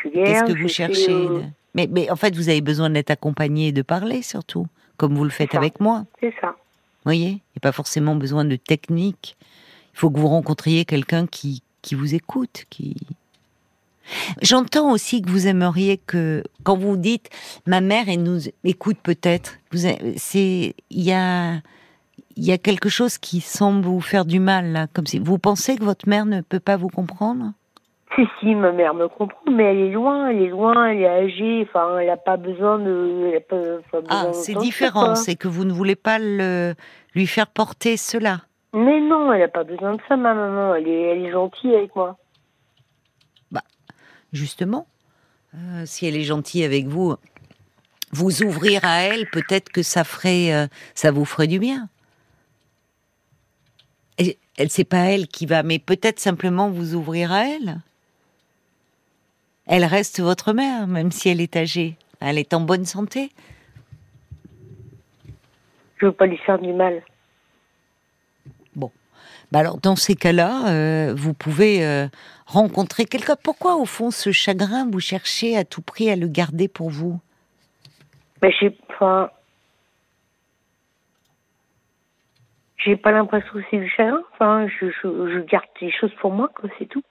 [0.10, 1.42] qu'est-ce que vous cherchez euh,
[1.74, 5.24] mais, mais en fait, vous avez besoin d'être accompagné et de parler surtout, comme vous
[5.24, 6.06] le faites avec moi.
[6.20, 6.48] C'est ça.
[6.50, 9.38] Vous voyez Il n'y a pas forcément besoin de technique.
[9.94, 12.96] Il faut que vous rencontriez quelqu'un qui, qui vous écoute, qui.
[14.42, 17.30] J'entends aussi que vous aimeriez que, quand vous dites
[17.66, 19.60] ma mère elle nous écoute peut-être,
[20.18, 21.62] c'est il y a
[22.36, 25.38] il y a quelque chose qui semble vous faire du mal là, comme si vous
[25.38, 27.54] pensez que votre mère ne peut pas vous comprendre?
[28.16, 31.08] Si, si, ma mère me comprend, mais elle est loin, elle est loin, elle est
[31.08, 33.30] âgée, enfin, elle n'a pas besoin de.
[33.32, 36.76] elle a pas- pas Ah, c'est différent, c'est que vous ne voulez pas le
[37.16, 38.42] lui faire porter cela.
[38.74, 40.76] Mais non, elle n'a pas besoin de ça, ma maman.
[40.76, 42.18] Elle est, elle est gentille avec moi.
[44.34, 44.88] justement,
[45.56, 47.16] euh, si elle est gentille avec vous,
[48.14, 51.90] vous ouvrir à elle, peut-être que ça ferait, euh, ça vous ferait du bien.
[54.18, 57.82] Et elle, c'est pas elle qui va, mais peut-être simplement vous ouvrir à elle.
[59.74, 61.96] Elle reste votre mère, même si elle est âgée.
[62.20, 63.32] Elle est en bonne santé.
[65.96, 67.02] Je veux pas lui faire du mal.
[68.76, 68.92] Bon.
[69.54, 72.10] Bah alors, dans ces cas-là, euh, vous pouvez euh,
[72.48, 73.38] rencontrer quelqu'un.
[73.42, 77.22] Pourquoi, au fond, ce chagrin, vous cherchez à tout prix à le garder pour vous?
[78.42, 79.30] Mais j'ai, enfin,
[82.76, 84.22] j'ai pas l'impression que c'est du chagrin.
[84.34, 87.04] Enfin, je, je, je garde des choses pour moi, quoi, c'est tout.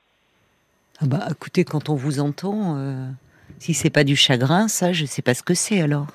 [1.03, 3.07] Ah bah, écoutez, quand on vous entend, euh,
[3.59, 6.09] si c'est pas du chagrin, ça, je sais pas ce que c'est alors.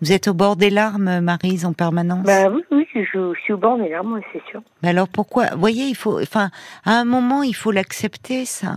[0.00, 2.24] Vous êtes au bord des larmes, Marise, en permanence?
[2.24, 3.02] Bah oui, oui, je,
[3.34, 4.62] je suis au bord des larmes, c'est sûr.
[4.82, 5.50] Mais alors pourquoi?
[5.50, 6.50] Vous voyez, il faut, enfin,
[6.84, 8.76] à un moment, il faut l'accepter, ça.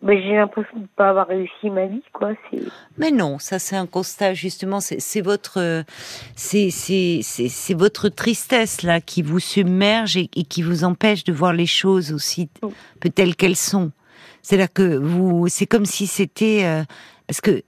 [0.00, 2.30] Mais j'ai l'impression de pas avoir réussi ma vie, quoi.
[2.50, 2.60] C'est.
[2.98, 4.78] Mais non, ça c'est un constat justement.
[4.78, 5.84] C'est c'est votre,
[6.36, 11.24] c'est c'est c'est c'est votre tristesse là qui vous submerge et, et qui vous empêche
[11.24, 12.48] de voir les choses aussi
[13.00, 13.90] peut telles qu'elles sont.
[14.42, 16.84] C'est là que vous, c'est comme si c'était euh,
[17.26, 17.62] parce que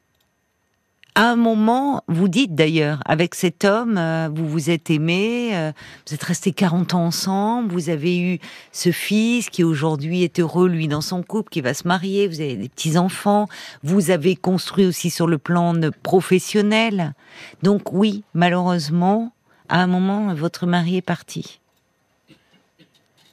[1.15, 5.73] à un moment, vous dites d'ailleurs, avec cet homme, euh, vous vous êtes aimé, euh,
[6.07, 8.39] vous êtes restés 40 ans ensemble, vous avez eu
[8.73, 12.41] ce fils qui aujourd'hui est heureux, lui, dans son couple, qui va se marier, vous
[12.41, 13.49] avez des petits-enfants,
[13.83, 17.15] vous avez construit aussi sur le plan professionnel.
[17.63, 19.33] Donc oui, malheureusement,
[19.69, 21.61] à un moment, votre mari est parti.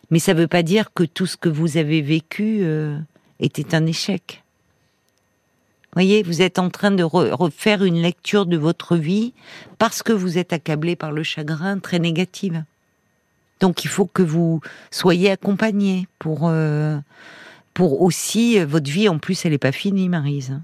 [0.10, 2.98] Mais ça ne veut pas dire que tout ce que vous avez vécu euh,
[3.40, 4.44] était un échec.
[5.98, 9.34] Voyez, vous êtes en train de re- refaire une lecture de votre vie
[9.80, 12.64] parce que vous êtes accablé par le chagrin très négative.
[13.62, 16.98] Donc il faut que vous soyez accompagné pour euh,
[17.74, 19.10] pour aussi euh, votre vie.
[19.10, 20.60] En plus, elle n'est pas finie, Marise.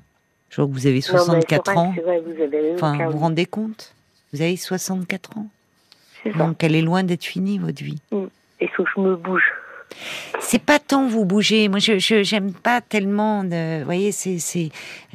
[0.51, 1.95] Je vois que vous avez Non, mais c'est 64 vrai, ans.
[2.03, 3.95] Vrai, vous avez raison, Enfin, vous rendez compte?
[4.33, 5.47] Vous avez 64 ans.
[6.23, 6.29] Ça.
[6.37, 7.97] Donc elle est loin d'être finie, votre vie.
[8.61, 9.51] Il faut que je me bouge.
[10.39, 11.69] C'est pas tant vous bouger.
[11.69, 13.43] Moi, je j'aime pas tellement.
[13.43, 14.69] De, vous voyez, c'est c'est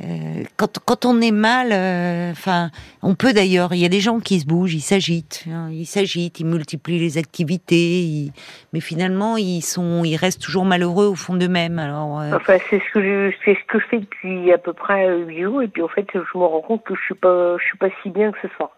[0.05, 1.69] euh, quand quand on est mal.
[1.73, 2.71] euh, Enfin,
[3.03, 3.75] on peut d'ailleurs.
[3.75, 6.99] Il y a des gens qui se bougent, ils s'agitent, hein, ils s'agitent, ils multiplient
[6.99, 8.31] les activités,
[8.73, 11.79] mais finalement, ils sont, ils restent toujours malheureux au fond d'eux-mêmes.
[11.79, 14.73] Alors, euh, Enfin, c'est ce que je, c'est ce que je fais depuis à peu
[14.73, 17.15] près euh, huit jours, et puis en fait, je me rends compte que je suis
[17.15, 18.71] pas, je suis pas si bien que ce soir.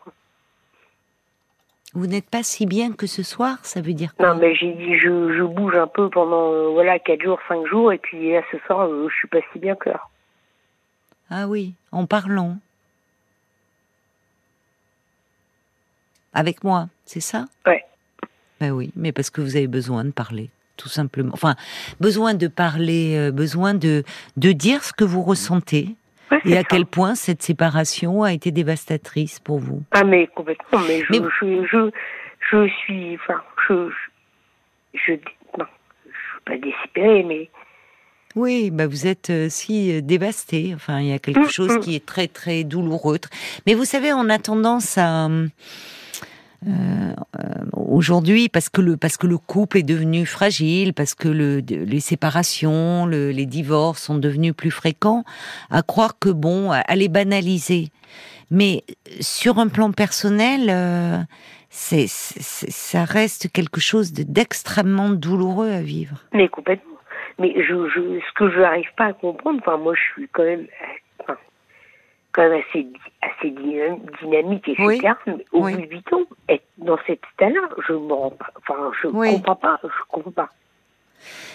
[1.94, 3.59] Vous n'êtes pas si bien que ce soir.
[3.62, 6.68] Ça veut dire quoi Non, mais j'ai dit, je, je bouge un peu pendant, euh,
[6.70, 9.59] voilà, quatre jours, cinq jours, et puis là, ce soir, euh, je suis pas si
[9.59, 10.00] bien que là.
[11.31, 12.59] Ah oui, en parlant.
[16.33, 17.46] Avec moi, c'est ça?
[17.66, 17.85] Ouais.
[18.61, 21.31] Ben oui, mais parce que vous avez besoin de parler, tout simplement.
[21.33, 21.57] Enfin,
[21.98, 24.05] besoin de parler, euh, besoin de,
[24.37, 25.96] de dire ce que vous ressentez
[26.30, 26.66] Ouais, et à ça.
[26.70, 29.82] quel point cette séparation a été dévastatrice pour vous?
[29.92, 31.90] Ah, mais complètement, mais je, Mais- je, je,
[32.50, 33.88] je suis, enfin, je,
[34.94, 35.12] je, je,
[35.58, 35.66] non,
[36.06, 37.50] je suis pas désespérée, mais
[38.36, 40.72] Oui, bah vous êtes euh, si euh, dévasté.
[40.74, 41.80] Enfin, il y a quelque Mm, chose mm.
[41.80, 43.18] qui est très très douloureux.
[43.66, 45.28] Mais vous savez, on a tendance à
[46.66, 47.14] euh,
[47.75, 52.01] aujourd'hui parce que le parce que le couple est devenu fragile, parce que le, les
[52.01, 55.25] séparations, le- les divorces sont devenus plus fréquents,
[55.70, 57.88] à croire que bon, à, les banaliser.
[58.51, 58.85] Mais
[59.20, 60.68] sur un plan personnel.
[60.70, 61.18] euh,
[61.73, 66.16] c'est, ça reste quelque chose de- d'extrêmement douloureux à vivre.
[66.35, 66.96] Mais complètement.
[67.38, 70.42] Mais je, je, ce que je n'arrive pas à comprendre, enfin, moi, je suis quand
[70.42, 70.66] même,
[72.32, 72.86] quand même assez,
[73.22, 74.84] assez dynam- dynamique, etc.
[74.86, 75.00] Oui.
[75.26, 75.74] Mais au Oui.
[75.74, 79.32] bout de 8 ans, être dans cet état-là, je enfin, Oui.
[79.34, 80.48] comprends pas, je comprends pas.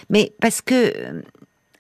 [0.10, 1.22] Mais parce que, euh,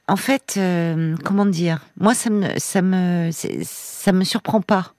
[0.08, 4.94] en fait, euh, comment dire Moi, ça me, ça me, ça me surprend pas.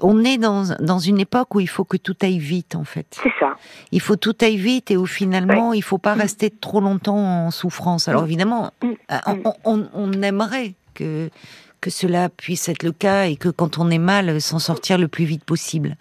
[0.00, 3.06] On est dans, dans une époque où il faut que tout aille vite, en fait.
[3.22, 3.56] C'est ça.
[3.92, 7.50] Il faut tout aille vite et où finalement, il faut pas rester trop longtemps en
[7.50, 8.08] souffrance.
[8.08, 8.86] Alors évidemment, Mm.
[9.12, 11.28] euh, on, on- on aimerait que
[11.80, 15.08] que cela puisse être le cas et que quand on est mal, s'en sortir le
[15.08, 15.96] plus vite possible.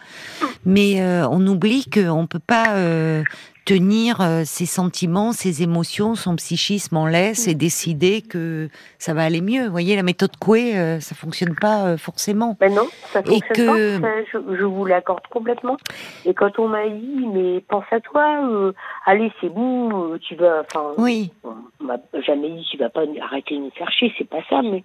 [0.65, 3.23] Mais euh, on oublie qu'on peut pas euh,
[3.65, 9.23] tenir euh, ses sentiments, ses émotions, son psychisme en laisse et décider que ça va
[9.23, 9.65] aller mieux.
[9.65, 12.55] Vous voyez, la méthode Coué, euh, ça fonctionne pas euh, forcément.
[12.59, 14.07] Ben non, ça Et fonctionne que- pas.
[14.07, 15.77] ça, je, je vous l'accorde complètement.
[16.25, 18.71] Et quand on m'a dit, mais pense à toi, euh,
[19.05, 23.01] allez, c'est bon, euh, tu vas, enfin, Oui, on m'a jamais dit, tu vas pas
[23.21, 24.83] arrêter de nous faire chier, c'est pas ça, mais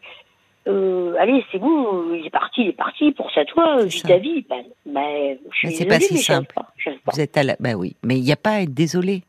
[0.68, 4.08] euh, allez, c'est bon, il est parti, il est parti, pense à toi, ça.
[4.08, 4.44] ta vie.
[4.48, 6.52] Ben, ben, je suis Mais c'est pas désolée, si mais simple.
[6.54, 7.12] pas, j'arrive pas.
[7.14, 7.56] vous êtes à la.
[7.60, 9.22] Bah oui, mais il n'y a pas à être désolé.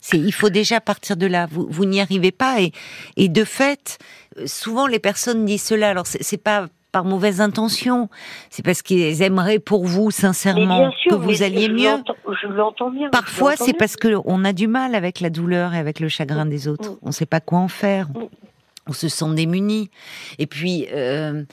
[0.00, 1.46] C'est, il faut déjà partir de là.
[1.50, 2.72] Vous, vous n'y arrivez pas et,
[3.16, 3.98] et de fait,
[4.38, 5.90] euh, souvent les personnes disent cela.
[5.90, 8.08] Alors c'est, c'est pas par mauvaise intention,
[8.48, 11.84] c'est parce qu'ils aimeraient pour vous sincèrement sûr, que vous alliez je mieux.
[11.90, 13.10] l'entends- Je l'entends bien.
[13.10, 13.78] Parfois, l'entends c'est bien.
[13.78, 16.90] parce que on a du mal avec la douleur et avec le chagrin des autres.
[16.92, 16.96] Mm.
[17.02, 18.08] On ne sait pas quoi en faire.
[18.08, 18.24] Mm.
[18.86, 19.90] On se sent démuni.
[20.38, 21.44] Et puis, euh,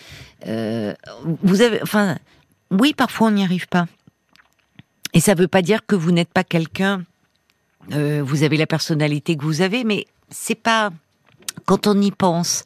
[0.48, 0.94] euh,
[1.44, 2.18] vous avez, enfin,
[2.72, 3.88] oui, parfois on n'y arrive pas.
[5.14, 7.04] Et ça ne veut pas dire que vous n'êtes pas quelqu'un.
[7.94, 10.92] Euh, vous avez la personnalité que vous avez, mais c'est pas.
[11.66, 12.64] Quand on y pense,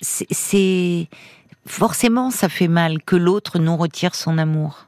[0.00, 1.08] c'est
[1.66, 4.86] forcément ça fait mal que l'autre nous retire son amour.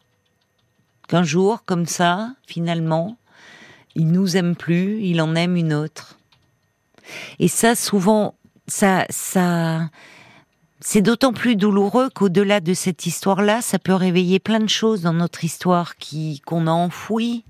[1.09, 3.17] Qu'un jour, comme ça, finalement,
[3.95, 6.18] il nous aime plus, il en aime une autre.
[7.39, 8.35] Et ça, souvent,
[8.67, 9.89] ça, ça,
[10.81, 15.13] c'est d'autant plus douloureux qu'au-delà de cette histoire-là, ça peut réveiller plein de choses dans
[15.13, 17.45] notre histoire qui qu'on a enfouies,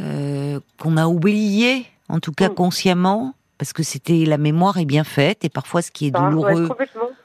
[0.00, 2.54] euh, qu'on a oubliées, en tout cas mm.
[2.54, 6.68] consciemment, parce que c'était la mémoire est bien faite et parfois ce qui est douloureux,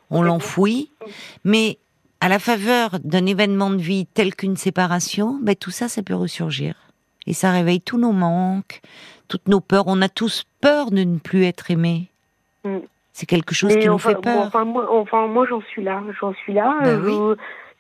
[0.10, 0.92] on l'enfouit.
[1.00, 1.10] Mm.
[1.46, 1.80] Mais
[2.20, 6.16] à la faveur d'un événement de vie tel qu'une séparation, ben, tout ça, ça peut
[6.16, 6.76] ressurgir.
[7.28, 8.82] Et ça réveille tous nos manques,
[9.28, 9.86] toutes nos peurs.
[9.88, 12.10] On a tous peur de ne plus être aimé.
[12.64, 12.80] Mm.
[13.14, 14.48] C'est quelque chose qui nous fait peur.
[14.48, 16.02] Enfin, moi, enfin, moi j'en suis là.
[16.20, 16.80] J'en suis là.
[16.82, 17.36] Ben euh,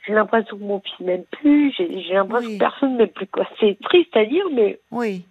[0.05, 1.73] j'ai l'impression que mon fils m'aime plus.
[1.75, 3.27] J'ai l'impression que personne m'aime plus.
[3.59, 4.79] C'est triste à dire, mais.
[4.91, 5.25] Oui.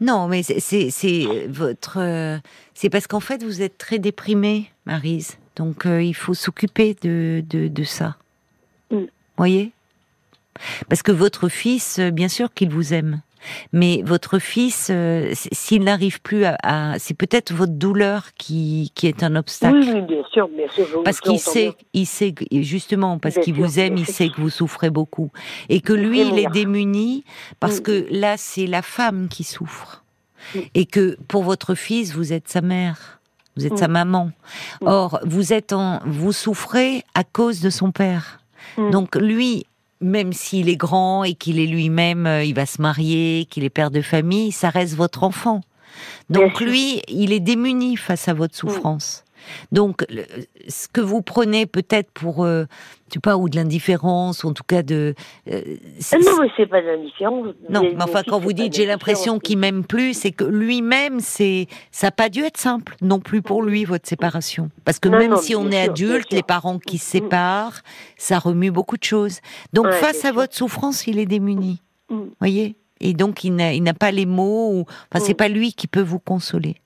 [0.00, 1.98] Non, mais c'est votre.
[1.98, 2.38] Euh,
[2.74, 5.38] c'est parce qu'en fait, vous êtes très déprimée, Marise.
[5.56, 8.16] Donc, euh, il faut s'occuper de, de, de, ça.
[8.90, 9.04] Mm.
[9.36, 9.72] Voyez?
[10.88, 13.20] Parce que votre fils, bien sûr qu'il vous aime.
[13.72, 19.22] Mais votre fils, euh, s'il n'arrive plus à, c'est peut-être votre douleur qui, qui est
[19.22, 19.76] un obstacle.
[19.76, 21.02] Oui, bien sûr, bien sûr.
[21.04, 24.90] Parce qu'il sait, il sait justement parce qu'il vous aime, il sait que vous souffrez
[24.90, 25.30] beaucoup
[25.68, 27.24] et que lui, il est démuni
[27.60, 27.82] parce mm.
[27.82, 30.04] que là, c'est la femme qui souffre
[30.54, 30.58] mm.
[30.74, 33.20] et que pour votre fils, vous êtes sa mère.
[33.56, 33.92] Vous êtes sa mm.
[33.92, 34.30] maman.
[34.82, 38.40] Or, vous êtes en, vous souffrez à cause de son père.
[38.76, 39.66] Donc lui,
[40.00, 43.70] même s'il est grand et qu'il est lui-même, euh, il va se marier, qu'il est
[43.70, 45.60] père de famille, ça reste votre enfant.
[46.30, 49.24] Donc lui, il est démuni face à votre souffrance.
[49.72, 50.04] Donc,
[50.68, 52.64] ce que vous prenez peut-être pour, euh,
[53.08, 55.14] je sais pas, ou de l'indifférence, ou en tout cas de.
[55.50, 55.62] Euh,
[56.12, 57.46] non, mais c'est pas de l'indifférence.
[57.68, 61.66] Non, mais enfin, quand vous dites j'ai l'impression qu'il m'aime plus, c'est que lui-même, c'est,
[61.90, 65.36] ça n'a pas dû être simple non plus pour lui votre séparation, parce que même
[65.36, 67.20] si on est adulte, les parents qui se mm.
[67.22, 67.80] séparent,
[68.16, 69.40] ça remue beaucoup de choses.
[69.72, 71.80] Donc face à votre souffrance, il est démuni.
[72.10, 72.22] Mm.
[72.40, 72.76] Voyez?
[73.00, 75.36] Et donc il n'a pas les mots, ou, enfin c'est mm.
[75.36, 76.76] pas lui qui peut vous consoler.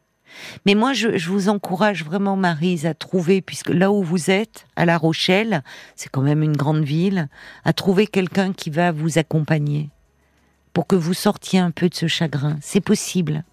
[0.66, 4.84] Mais moi, je, vous encourage vraiment, Marise, à trouver, puisque là où vous êtes, à
[4.84, 5.62] La Rochelle,
[5.94, 7.28] c'est quand même une grande ville,
[7.64, 9.90] à trouver quelqu'un qui va vous accompagner
[10.72, 12.56] pour que vous sortiez un peu de ce chagrin.
[12.60, 13.44] C'est possible.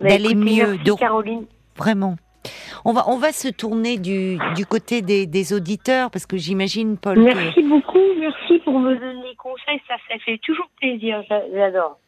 [0.00, 0.78] D'aller mieux.
[0.78, 0.92] de...
[0.92, 1.46] Caroline.
[1.76, 2.16] Vraiment.
[2.84, 6.96] On va, on va se tourner du, du côté des, des, auditeurs parce que j'imagine,
[6.96, 7.18] Paul.
[7.18, 11.98] Merci beaucoup, merci pour me donner conseils, ça, ça fait toujours plaisir, j'adore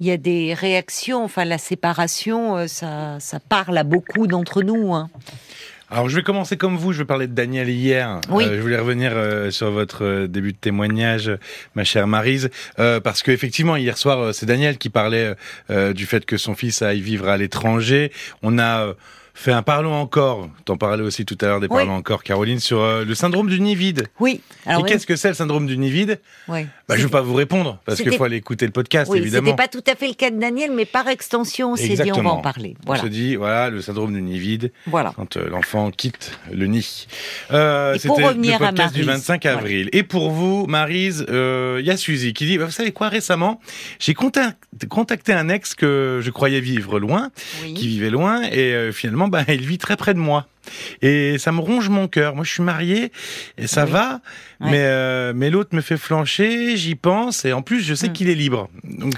[0.00, 1.24] il y a des réactions.
[1.24, 4.94] Enfin, la séparation, euh, ça, ça parle à beaucoup d'entre nous.
[4.94, 5.08] Hein.
[5.90, 6.92] Alors, je vais commencer comme vous.
[6.92, 8.20] Je vais parler de Daniel hier.
[8.28, 8.44] Oui.
[8.44, 11.30] Euh, je voulais revenir euh, sur votre début de témoignage,
[11.74, 15.34] ma chère Marise, parce que effectivement, hier soir, c'est Daniel qui parlait
[15.70, 18.12] du fait que son fils aille vivre à l'étranger.
[18.42, 18.94] On a
[19.36, 20.48] fait un parlons encore.
[20.64, 23.60] T'en parlais aussi tout à l'heure des parlons encore, Caroline, sur euh, le syndrome du
[23.60, 24.08] nid vide.
[24.18, 24.40] Oui.
[24.64, 26.18] Alors, Et qu'est-ce que c'est le syndrome du nid vide
[26.48, 26.66] Oui.
[26.88, 29.18] Bah, je ne vais pas vous répondre parce qu'il faut aller écouter le podcast, oui,
[29.18, 29.50] évidemment.
[29.50, 32.12] C'était pas tout à fait le cas de Daniel, mais par extension, on s'est dit
[32.12, 32.76] on va en parler.
[32.86, 33.02] Voilà.
[33.02, 34.72] On se dit voilà le syndrome du nid vide.
[34.86, 35.12] Voilà.
[35.16, 37.06] Quand euh, l'enfant quitte le nid.
[37.52, 39.88] Euh, C'était le podcast du 25 avril.
[39.92, 43.60] Et pour vous, Marise, euh, il y a Suzy qui dit vous savez quoi récemment
[43.98, 47.30] j'ai contacté un ex que je croyais vivre loin,
[47.62, 50.46] qui vivait loin, et finalement bah il vit très près de moi.
[51.02, 52.34] Et ça me ronge mon cœur.
[52.34, 53.12] Moi, je suis marié
[53.58, 54.20] et ça va,
[54.60, 56.76] mais euh, mais l'autre me fait flancher.
[56.76, 58.12] J'y pense et en plus, je sais hmm.
[58.12, 58.68] qu'il est libre.
[58.84, 59.14] Donc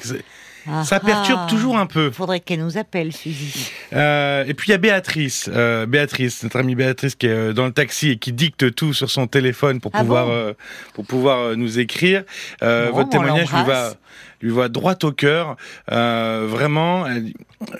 [0.84, 2.08] ça perturbe toujours un peu.
[2.08, 3.70] Il faudrait qu'elle nous appelle, Suzy.
[3.94, 7.64] Euh, et puis il y a Béatrice, euh, Béatrice, notre amie Béatrice qui est dans
[7.64, 10.54] le taxi et qui dicte tout sur son téléphone pour ah pouvoir
[10.92, 12.24] pour pouvoir nous écrire.
[12.60, 13.94] votre témoignage lui va
[14.40, 15.56] lui va droit au cœur.
[15.90, 17.06] Euh, vraiment,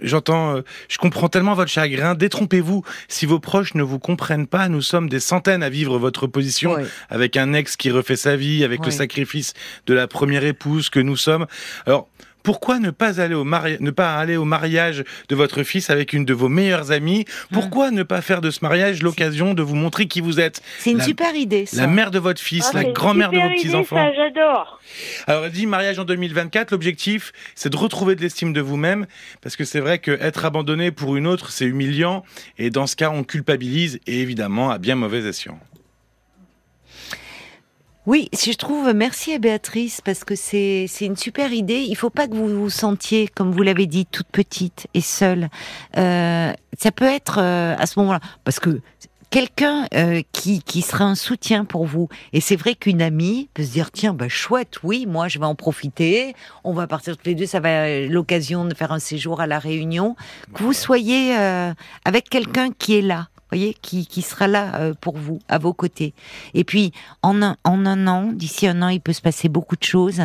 [0.02, 2.14] j'entends, euh, je comprends tellement votre chagrin.
[2.14, 2.84] Détrompez-vous.
[3.08, 6.76] Si vos proches ne vous comprennent pas, nous sommes des centaines à vivre votre position
[7.10, 9.54] avec un ex qui refait sa vie, avec le sacrifice
[9.86, 11.46] de la première épouse que nous sommes.
[11.86, 12.08] Alors,
[12.48, 16.24] pourquoi ne pas aller au ne pas aller au mariage de votre fils avec une
[16.24, 17.26] de vos meilleures amies?
[17.52, 20.62] Pourquoi ne pas faire de ce mariage l'occasion de vous montrer qui vous êtes?
[20.78, 21.66] C'est une super idée.
[21.66, 21.82] Ça.
[21.82, 23.96] La mère de votre fils, ah, la grand-mère de vos petits enfants.
[24.16, 24.80] J'adore.
[25.26, 26.70] Alors elle dit mariage en 2024.
[26.70, 29.06] L'objectif, c'est de retrouver de l'estime de vous-même,
[29.42, 32.24] parce que c'est vrai que être abandonné pour une autre, c'est humiliant,
[32.56, 35.60] et dans ce cas, on culpabilise et évidemment à bien mauvais escient.
[38.08, 41.84] Oui, si je trouve, merci à Béatrice, parce que c'est une super idée.
[41.86, 45.50] Il faut pas que vous vous sentiez, comme vous l'avez dit, toute petite et seule.
[45.98, 48.80] Euh, ça peut être euh, à ce moment-là, parce que
[49.28, 52.08] quelqu'un euh, qui, qui sera un soutien pour vous.
[52.32, 55.44] Et c'est vrai qu'une amie peut se dire tiens, bah, chouette, oui, moi je vais
[55.44, 56.34] en profiter.
[56.64, 59.46] On va partir tous les deux, ça va être l'occasion de faire un séjour à
[59.46, 60.16] la Réunion.
[60.54, 61.34] Que vous soyez
[62.06, 65.72] avec quelqu'un qui est là voyez, qui, qui sera là euh, pour vous, à vos
[65.72, 66.14] côtés.
[66.54, 69.76] Et puis, en un, en un an, d'ici un an, il peut se passer beaucoup
[69.76, 70.22] de choses.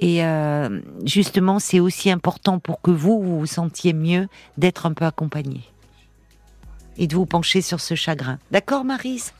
[0.00, 4.92] Et euh, justement, c'est aussi important pour que vous, vous vous sentiez mieux d'être un
[4.92, 5.62] peu accompagné.
[6.96, 8.38] Et de vous pencher sur ce chagrin.
[8.50, 9.32] D'accord, Marise?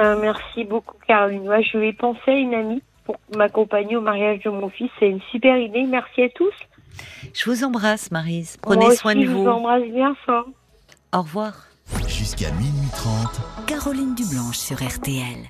[0.00, 1.44] Euh, Merci beaucoup, Caroline.
[1.44, 4.90] Moi, je vais penser à une amie pour m'accompagner au mariage de mon fils.
[4.98, 5.84] C'est une super idée.
[5.84, 6.54] Merci à tous.
[7.34, 8.56] Je vous embrasse, Marise.
[8.60, 9.24] Prenez soin de vous.
[9.24, 10.46] Je vous embrasse bien fort.
[11.12, 11.54] Au revoir.
[12.08, 13.66] Jusqu'à minuit 30.
[13.66, 15.46] Caroline Dublanche sur RTL.